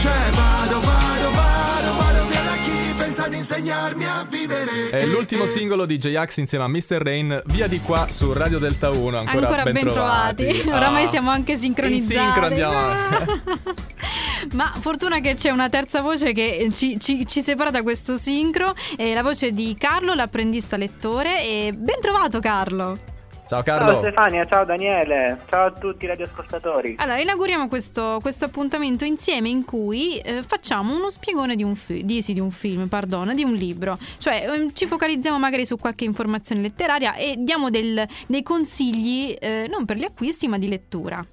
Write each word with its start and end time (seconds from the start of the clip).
Cioè 0.00 0.30
vado, 0.30 0.80
vado, 0.80 1.30
vado, 1.30 1.94
vado 1.96 2.26
via 2.28 2.40
da 2.42 2.54
chi 2.62 2.94
pensa 2.96 3.28
di 3.28 3.36
insegnarmi 3.36 4.04
a 4.06 4.26
vivere 4.28 4.88
È 4.88 5.04
l'ultimo 5.04 5.44
singolo 5.46 5.84
di 5.84 5.98
J-Ax 5.98 6.38
insieme 6.38 6.64
a 6.64 6.68
Mr. 6.68 7.02
Rain, 7.02 7.42
via 7.46 7.66
di 7.66 7.80
qua 7.80 8.06
su 8.10 8.32
Radio 8.32 8.58
Delta 8.58 8.88
1. 8.90 9.18
Ancora, 9.18 9.48
Ancora 9.48 9.62
ben, 9.70 9.86
trovati. 9.86 10.62
Oramai 10.72 11.04
Ah. 11.04 11.08
siamo 11.08 11.30
anche 11.30 11.56
sincronizzati. 11.58 12.14
In 12.18 12.22
sincro 12.24 12.46
andiamo 12.46 12.78
avanti. 12.78 13.40
Ma 14.52 14.72
fortuna 14.80 15.20
che 15.20 15.34
c'è 15.34 15.50
una 15.50 15.68
terza 15.68 16.00
voce 16.00 16.32
che 16.32 16.70
ci, 16.72 16.98
ci- 16.98 17.26
ci 17.26 17.42
separa 17.42 17.70
da 17.70 17.82
questo 17.82 18.14
sincro, 18.14 18.74
è 18.96 19.12
la 19.12 19.22
voce 19.22 19.52
di 19.52 19.76
Carlo, 19.78 20.14
l'apprendista 20.14 20.78
lettore. 20.78 21.42
E 21.42 21.72
ben 21.76 22.00
trovato 22.00 22.40
Carlo! 22.40 22.96
Ciao 23.50 23.64
Ciao 23.64 23.78
Carlo. 23.78 23.98
Stefania, 23.98 24.46
ciao 24.46 24.64
Daniele, 24.64 25.38
ciao 25.48 25.66
a 25.66 25.70
tutti 25.72 26.04
i 26.04 26.06
radioascoltatori. 26.06 26.94
Allora, 27.00 27.18
inauguriamo 27.18 27.66
questo, 27.66 28.20
questo 28.22 28.44
appuntamento 28.44 29.04
insieme 29.04 29.48
in 29.48 29.64
cui 29.64 30.18
eh, 30.18 30.42
facciamo 30.46 30.94
uno 30.94 31.08
spiegone 31.08 31.56
di 31.56 31.64
un, 31.64 31.74
fi- 31.74 32.04
di, 32.04 32.22
sì, 32.22 32.32
di 32.32 32.38
un 32.38 32.52
film, 32.52 32.86
perdono, 32.86 33.34
di 33.34 33.42
un 33.42 33.54
libro. 33.54 33.98
Cioè, 34.18 34.46
ehm, 34.48 34.72
ci 34.72 34.86
focalizziamo 34.86 35.36
magari 35.36 35.66
su 35.66 35.78
qualche 35.78 36.04
informazione 36.04 36.60
letteraria 36.60 37.16
e 37.16 37.34
diamo 37.38 37.70
del- 37.70 38.06
dei 38.28 38.44
consigli 38.44 39.34
eh, 39.36 39.66
non 39.68 39.84
per 39.84 39.96
gli 39.96 40.04
acquisti, 40.04 40.46
ma 40.46 40.56
di 40.56 40.68
lettura. 40.68 41.26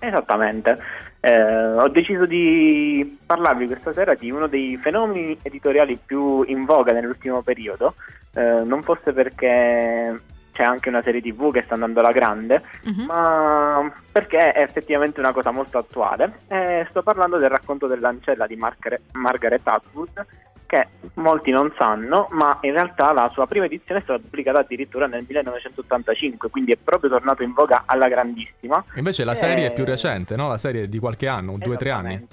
Esattamente. 0.00 0.76
Eh, 1.20 1.66
ho 1.66 1.88
deciso 1.88 2.26
di 2.26 3.16
parlarvi 3.24 3.66
questa 3.68 3.92
sera 3.92 4.14
di 4.14 4.32
uno 4.32 4.48
dei 4.48 4.76
fenomeni 4.76 5.38
editoriali 5.42 6.00
più 6.04 6.42
in 6.48 6.64
voga 6.64 6.90
nell'ultimo 6.90 7.42
periodo, 7.42 7.94
eh, 8.34 8.64
non 8.64 8.82
fosse 8.82 9.12
perché 9.12 10.20
c'è 10.52 10.62
anche 10.64 10.88
una 10.88 11.02
serie 11.02 11.20
tv 11.20 11.52
che 11.52 11.62
sta 11.64 11.74
andando 11.74 12.00
alla 12.00 12.12
grande, 12.12 12.62
Mhm. 12.84 13.04
ma 13.06 13.92
perché 14.10 14.52
è 14.52 14.60
effettivamente 14.62 15.20
una 15.20 15.32
cosa 15.32 15.50
molto 15.50 15.78
attuale. 15.78 16.38
Eh, 16.48 16.86
sto 16.90 17.02
parlando 17.02 17.38
del 17.38 17.50
racconto 17.50 17.86
dell'ancella 17.86 18.46
di 18.46 18.56
Margaret, 18.56 19.00
Margaret 19.12 19.66
Atwood, 19.66 20.26
che 20.66 20.86
molti 21.14 21.50
non 21.50 21.72
sanno, 21.78 22.26
ma 22.32 22.58
in 22.60 22.72
realtà 22.72 23.10
la 23.12 23.30
sua 23.32 23.46
prima 23.46 23.64
edizione 23.64 24.00
è 24.00 24.02
stata 24.02 24.18
pubblicata 24.20 24.58
addirittura 24.58 25.06
nel 25.06 25.24
1985, 25.26 26.50
quindi 26.50 26.72
è 26.72 26.76
proprio 26.76 27.08
tornato 27.08 27.42
in 27.42 27.54
voga 27.54 27.84
alla 27.86 28.06
grandissima. 28.08 28.84
Invece 28.96 29.24
la 29.24 29.34
serie 29.34 29.68
è 29.68 29.70
Eh, 29.70 29.72
più 29.72 29.86
recente, 29.86 30.36
no? 30.36 30.48
La 30.48 30.58
serie 30.58 30.82
è 30.82 30.86
di 30.88 30.98
qualche 30.98 31.26
anno, 31.26 31.56
due 31.56 31.74
o 31.74 31.78
tre 31.78 31.90
anni. 31.90 32.26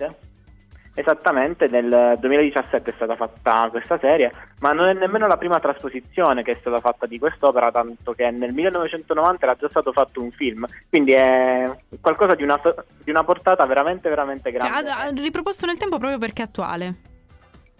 Esattamente. 0.95 1.67
Nel 1.67 2.15
2017 2.19 2.89
è 2.89 2.93
stata 2.95 3.15
fatta 3.15 3.67
questa 3.69 3.97
serie, 3.99 4.31
ma 4.61 4.71
non 4.71 4.88
è 4.88 4.93
nemmeno 4.93 5.27
la 5.27 5.38
prima 5.38 5.59
trasposizione 5.59 6.41
che 6.41 6.51
è 6.51 6.57
stata 6.59 6.79
fatta 6.79 7.05
di 7.05 7.19
quest'opera, 7.19 7.69
tanto 7.71 8.13
che 8.13 8.31
nel 8.31 8.53
1990 8.53 9.45
era 9.45 9.55
già 9.55 9.69
stato 9.69 9.91
fatto 9.91 10.21
un 10.21 10.31
film, 10.31 10.66
quindi 10.89 11.11
è 11.11 11.69
qualcosa 11.99 12.33
di 12.35 12.43
una, 12.43 12.59
di 13.03 13.11
una 13.11 13.23
portata 13.25 13.66
veramente, 13.66 14.07
veramente 14.09 14.51
Cioè, 14.51 14.59
grande. 14.59 14.89
ha, 14.89 14.97
ha 15.03 15.09
riproposto 15.09 15.66
nel 15.66 15.77
tempo 15.77 15.97
proprio 15.97 16.17
perché 16.17 16.43
è 16.43 16.45
attuale. 16.45 16.95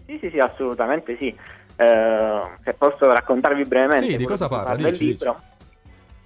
Sì, 0.06 0.18
sì, 0.22 0.30
sì, 0.30 0.40
assolutamente 0.40 1.16
sì. 1.18 1.36
Eh, 1.78 2.42
se 2.64 2.74
posso 2.74 3.12
raccontarvi 3.12 3.64
brevemente 3.64 4.06
Sì, 4.06 4.16
di 4.18 4.26
cosa 4.26 4.48
parla? 4.48 4.74
il 4.88 4.92
Dici, 4.92 5.06
libro, 5.08 5.40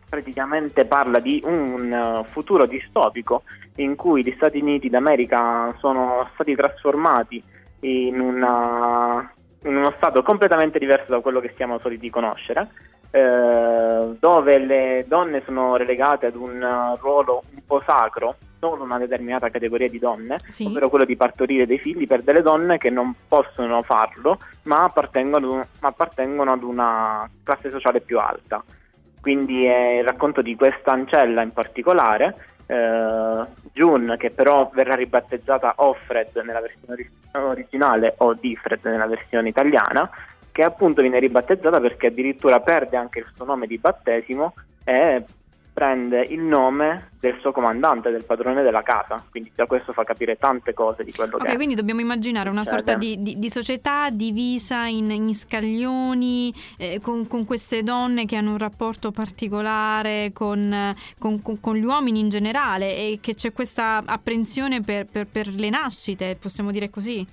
praticamente 0.10 0.86
parla 0.86 1.20
di 1.20 1.42
un 1.46 1.92
eh, 1.92 2.24
futuro 2.30 2.66
distopico 2.66 3.44
in 3.76 3.96
cui 3.96 4.24
gli 4.24 4.34
Stati 4.36 4.60
Uniti 4.60 4.90
d'America 4.90 5.74
sono 5.80 6.28
stati 6.34 6.56
trasformati 6.56 7.42
in, 7.82 8.20
una- 8.20 9.32
in 9.64 9.76
uno 9.76 9.94
stato 9.96 10.22
completamente 10.24 10.80
diverso 10.80 11.12
da 11.12 11.20
quello 11.22 11.40
che 11.40 11.54
siamo 11.56 11.78
soliti 11.80 12.10
conoscere, 12.10 12.68
eh, 13.12 14.16
dove 14.20 14.58
le 14.58 15.06
donne 15.08 15.42
sono 15.46 15.76
relegate 15.78 16.26
ad 16.26 16.36
un 16.36 16.62
eh, 16.62 16.98
ruolo 17.00 17.44
un 17.54 17.62
po' 17.66 17.82
sacro, 17.86 18.36
solo 18.60 18.84
una 18.84 18.98
determinata 18.98 19.50
categoria 19.50 19.88
di 19.88 20.00
donne, 20.00 20.38
Sì. 20.50 20.66
ovvero 20.66 20.90
quello 20.90 21.06
di 21.06 21.16
partorire 21.16 21.66
dei 21.66 21.80
figli 21.80 22.06
per 22.06 22.22
delle 22.24 22.42
donne 22.42 22.78
che 22.78 22.90
non 22.90 23.14
possono 23.28 23.82
farlo, 23.84 24.40
ma 24.64 24.84
appartengono, 24.84 25.66
ma 25.80 25.88
appartengono 25.88 26.52
ad 26.52 26.64
una 26.64 27.30
classe 27.44 27.70
sociale 27.70 28.02
più 28.02 28.20
alta. 28.20 28.62
Quindi 29.22 29.66
è 29.66 30.00
il 30.00 30.04
racconto 30.04 30.42
di 30.42 30.56
questa 30.56 30.92
ancella 30.92 31.42
in 31.42 31.52
particolare, 31.52 32.36
eh, 32.66 33.44
June, 33.74 34.18
che 34.18 34.30
però 34.30 34.70
verrà 34.74 34.96
ribattezzata 34.96 35.74
Offred 35.78 36.36
nella 36.46 36.62
versione 36.62 36.94
ori- 36.94 37.10
originale 37.34 38.14
o 38.18 38.34
Difred 38.34 38.80
nella 38.84 39.08
versione 39.08 39.50
italiana, 39.50 40.10
che 40.52 40.64
appunto 40.64 41.02
viene 41.02 41.20
ribattezzata 41.20 41.80
perché 41.80 42.08
addirittura 42.08 42.60
perde 42.60 42.98
anche 42.98 43.20
il 43.20 43.28
suo 43.34 43.46
nome 43.46 43.68
di 43.68 43.78
battesimo 43.78 44.54
e 44.84 45.24
prende 45.80 46.26
il 46.28 46.42
nome 46.42 47.12
del 47.22 47.38
suo 47.40 47.54
comandante, 47.54 48.12
del 48.12 48.26
padrone 48.26 48.64
della 48.64 48.82
casa. 48.84 49.24
Quindi 49.32 49.50
già 49.56 49.66
questo 49.66 49.94
fa 49.94 50.04
capire 50.04 50.36
tante 50.38 50.74
cose 50.74 51.06
di 51.06 51.14
quello 51.14 51.38
che 51.38 51.48
Ok, 51.48 51.56
quindi 51.56 51.74
dobbiamo 51.74 52.02
immaginare 52.02 52.50
una 52.50 52.66
succede. 52.66 52.84
sorta 52.92 52.98
di, 53.00 53.22
di- 53.22 53.40
di 53.40 53.50
società 53.50 54.10
divisa 54.10 54.88
in, 54.88 55.10
in 55.10 55.34
scaglioni, 55.34 56.54
eh, 56.78 57.00
con, 57.02 57.28
con 57.28 57.46
queste 57.46 57.82
donne 57.82 58.26
che 58.26 58.36
hanno 58.36 58.52
un 58.52 58.58
rapporto 58.58 59.12
particolare 59.12 60.32
con, 60.34 60.74
eh, 60.74 60.96
con- 61.18 61.42
con- 61.42 61.62
con 61.62 61.76
gli 61.76 61.86
uomini 61.86 62.20
in 62.20 62.28
generale 62.28 62.94
e 62.98 63.20
che 63.22 63.34
c'è 63.36 63.54
questa 63.54 64.04
apprensione 64.06 64.82
per, 64.82 65.06
per- 65.10 65.28
per 65.32 65.48
le 65.48 65.70
nascite, 65.70 66.36
possiamo 66.38 66.72
dire 66.72 66.90
così. 66.90 67.26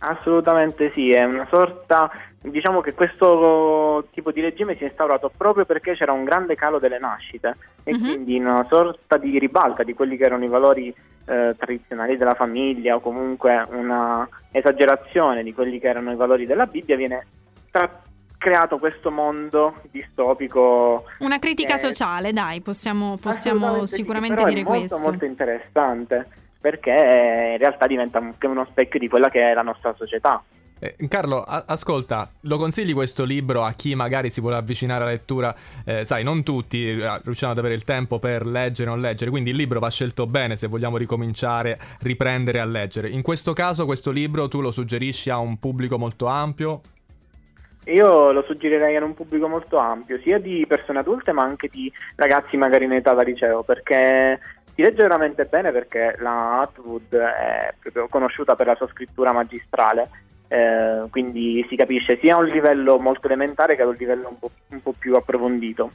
Assolutamente 0.00 0.92
sì, 0.94 1.10
è 1.10 1.24
una 1.24 1.46
sorta, 1.50 2.08
diciamo 2.40 2.80
che 2.80 2.94
questo 2.94 4.06
tipo 4.12 4.30
di 4.30 4.40
regime 4.40 4.76
si 4.76 4.82
è 4.84 4.86
instaurato 4.86 5.30
proprio 5.36 5.64
perché 5.64 5.94
c'era 5.94 6.12
un 6.12 6.24
grande 6.24 6.54
calo 6.54 6.78
delle 6.78 6.98
nascite 6.98 7.54
e 7.84 7.92
Mhm. 7.94 8.00
quindi 8.00 8.38
una 8.38 8.64
sorta 8.68 9.16
di 9.16 9.38
ribalta 9.38 9.82
di 9.82 9.92
quelli 9.94 10.16
che 10.16 10.24
erano 10.24 10.44
i 10.44 10.48
valori 10.48 10.94
eh, 11.30 11.54
tradizionali 11.58 12.16
della 12.16 12.34
famiglia 12.34 12.94
o 12.94 13.00
comunque 13.00 13.62
una 13.70 14.26
esagerazione 14.50 15.42
di 15.42 15.52
quelli 15.52 15.78
che 15.78 15.88
erano 15.88 16.10
i 16.12 16.16
valori 16.16 16.46
della 16.46 16.64
Bibbia 16.66 16.96
viene 16.96 17.26
tra- 17.70 18.00
creato 18.38 18.78
questo 18.78 19.10
mondo 19.10 19.74
distopico 19.90 21.04
Una 21.18 21.38
critica 21.38 21.74
Eh, 21.74 21.78
sociale, 21.78 22.32
dai, 22.32 22.60
possiamo, 22.60 23.18
possiamo 23.20 23.84
sì, 23.84 23.96
sicuramente 23.96 24.36
però 24.36 24.48
dire 24.48 24.60
è 24.60 24.64
molto, 24.64 24.78
questo. 24.80 24.98
molto 25.10 25.24
interessante 25.24 26.26
perché 26.60 26.90
eh, 26.92 27.52
in 27.52 27.58
realtà 27.58 27.86
diventa 27.86 28.18
anche 28.18 28.46
uno 28.46 28.64
specchio 28.70 28.98
di 28.98 29.08
quella 29.08 29.28
che 29.28 29.50
è 29.50 29.54
la 29.54 29.62
nostra 29.62 29.92
società. 29.96 30.42
Eh, 30.78 30.96
Carlo, 31.08 31.42
a- 31.42 31.64
ascolta, 31.66 32.28
lo 32.42 32.56
consigli 32.56 32.92
questo 32.92 33.24
libro 33.24 33.64
a 33.64 33.72
chi 33.72 33.94
magari 33.94 34.30
si 34.30 34.40
vuole 34.40 34.56
avvicinare 34.56 35.02
alla 35.02 35.12
lettura? 35.12 35.54
Eh, 35.84 36.04
sai, 36.04 36.22
non 36.22 36.42
tutti 36.42 36.88
eh, 36.88 37.20
riusciamo 37.24 37.52
ad 37.52 37.58
avere 37.58 37.74
il 37.74 37.84
tempo 37.84 38.18
per 38.18 38.46
leggere 38.46 38.90
o 38.90 38.94
non 38.94 39.02
leggere, 39.02 39.30
quindi 39.30 39.50
il 39.50 39.56
libro 39.56 39.80
va 39.80 39.90
scelto 39.90 40.26
bene 40.26 40.56
se 40.56 40.66
vogliamo 40.66 40.96
ricominciare, 40.96 41.78
riprendere 42.00 42.60
a 42.60 42.64
leggere. 42.64 43.08
In 43.08 43.22
questo 43.22 43.52
caso, 43.52 43.86
questo 43.86 44.10
libro 44.10 44.48
tu 44.48 44.60
lo 44.60 44.70
suggerisci 44.70 45.30
a 45.30 45.38
un 45.38 45.58
pubblico 45.58 45.98
molto 45.98 46.26
ampio? 46.26 46.80
Io 47.86 48.32
lo 48.32 48.42
suggerirei 48.42 48.96
a 48.96 49.04
un 49.04 49.14
pubblico 49.14 49.48
molto 49.48 49.78
ampio, 49.78 50.18
sia 50.20 50.38
di 50.38 50.64
persone 50.68 50.98
adulte 50.98 51.32
ma 51.32 51.42
anche 51.42 51.68
di 51.68 51.90
ragazzi 52.16 52.58
magari 52.58 52.84
in 52.84 52.92
età 52.92 53.14
da 53.14 53.22
liceo, 53.22 53.62
perché 53.62 54.38
si 54.74 54.82
legge 54.82 55.02
veramente 55.02 55.46
bene 55.46 55.72
perché 55.72 56.14
la 56.18 56.60
Atwood 56.60 57.14
è 57.14 57.74
proprio 57.80 58.06
conosciuta 58.08 58.54
per 58.54 58.66
la 58.66 58.74
sua 58.74 58.88
scrittura 58.88 59.32
magistrale, 59.32 60.08
eh, 60.48 61.04
quindi 61.10 61.64
si 61.68 61.76
capisce 61.76 62.18
sia 62.18 62.34
a 62.34 62.38
un 62.38 62.46
livello 62.46 62.98
molto 62.98 63.26
elementare 63.26 63.76
che 63.76 63.82
ad 63.82 63.88
un 63.88 63.96
livello 63.98 64.28
un 64.28 64.38
po', 64.38 64.50
un 64.70 64.82
po' 64.82 64.94
più 64.98 65.14
approfondito. 65.14 65.92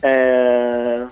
Eh, 0.00 1.06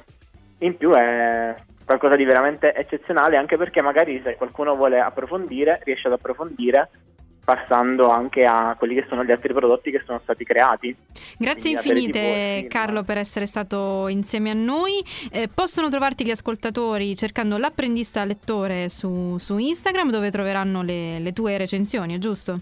in 0.58 0.76
più 0.76 0.92
è 0.92 1.54
qualcosa 1.84 2.16
di 2.16 2.24
veramente 2.24 2.74
eccezionale 2.74 3.36
anche 3.36 3.56
perché 3.56 3.82
magari 3.82 4.20
se 4.24 4.36
qualcuno 4.36 4.74
vuole 4.74 5.00
approfondire 5.00 5.80
riesce 5.84 6.06
ad 6.06 6.14
approfondire 6.14 6.88
passando 7.44 8.08
anche 8.08 8.46
a 8.46 8.74
quelli 8.78 8.94
che 8.94 9.04
sono 9.06 9.22
gli 9.22 9.30
altri 9.30 9.52
prodotti 9.52 9.90
che 9.90 10.02
sono 10.06 10.18
stati 10.22 10.44
creati. 10.44 10.96
Grazie 11.36 11.76
Quindi 11.76 12.04
infinite. 12.06 12.66
Carlo 12.68 13.02
per 13.02 13.18
essere 13.18 13.44
stato 13.44 14.08
insieme 14.08 14.50
a 14.50 14.54
noi. 14.54 15.04
Eh, 15.30 15.48
possono 15.54 15.90
trovarti 15.90 16.24
gli 16.24 16.30
ascoltatori 16.30 17.14
cercando 17.14 17.58
l'apprendista 17.58 18.24
lettore 18.24 18.88
su, 18.88 19.36
su 19.38 19.58
Instagram 19.58 20.10
dove 20.10 20.30
troveranno 20.30 20.82
le, 20.82 21.18
le 21.18 21.32
tue 21.34 21.58
recensioni, 21.58 22.14
è 22.14 22.18
giusto? 22.18 22.60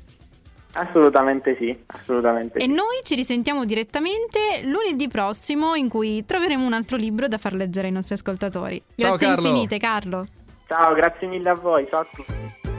Assolutamente 0.75 1.57
sì, 1.59 1.77
assolutamente 1.87 2.59
E 2.59 2.63
sì. 2.63 2.69
noi 2.69 3.01
ci 3.03 3.15
risentiamo 3.15 3.65
direttamente 3.65 4.63
lunedì 4.63 5.07
prossimo 5.09 5.75
in 5.75 5.89
cui 5.89 6.25
troveremo 6.25 6.65
un 6.65 6.73
altro 6.73 6.97
libro 6.97 7.29
da 7.29 7.39
far 7.39 7.53
leggere 7.53 7.89
ai 7.89 7.93
nostri 7.93 8.15
ascoltatori. 8.15 8.83
Ciao, 8.97 9.11
Grazie 9.11 9.27
Carlo. 9.27 9.47
infinite 9.47 9.79
Carlo. 9.79 10.27
Ciao, 10.67 10.95
grazie 10.95 11.27
mille 11.27 11.51
a 11.51 11.55
voi, 11.55 11.87
ciao 11.91 12.01
a 12.01 12.07
tutti. 12.11 12.71